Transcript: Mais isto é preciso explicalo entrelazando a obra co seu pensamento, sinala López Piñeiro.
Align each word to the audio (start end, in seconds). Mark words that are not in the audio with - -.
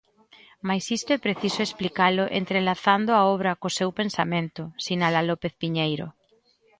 Mais 0.67 0.83
isto 0.97 1.09
é 1.17 1.19
preciso 1.25 1.59
explicalo 1.63 2.23
entrelazando 2.41 3.11
a 3.15 3.21
obra 3.35 3.57
co 3.61 3.75
seu 3.79 3.89
pensamento, 3.99 4.61
sinala 4.85 5.21
López 5.29 5.53
Piñeiro. 5.61 6.07